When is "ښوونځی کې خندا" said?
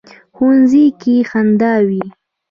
0.35-1.73